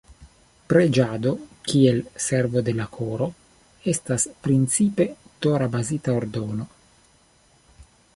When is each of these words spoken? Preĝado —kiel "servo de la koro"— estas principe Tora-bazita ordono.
Preĝado 0.71 1.33
—kiel 1.71 1.99
"servo 2.27 2.63
de 2.69 2.73
la 2.79 2.87
koro"— 2.95 3.27
estas 3.93 4.25
principe 4.47 5.07
Tora-bazita 5.47 6.17
ordono. 6.23 6.67